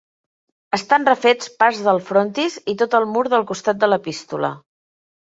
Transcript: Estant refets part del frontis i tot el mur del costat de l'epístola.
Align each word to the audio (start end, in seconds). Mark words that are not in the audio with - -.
Estant 0.75 1.03
refets 1.09 1.49
part 1.63 1.81
del 1.87 1.99
frontis 2.07 2.55
i 2.73 2.75
tot 2.83 2.95
el 3.01 3.05
mur 3.17 3.23
del 3.35 3.45
costat 3.51 3.83
de 3.85 3.91
l'epístola. 3.91 4.51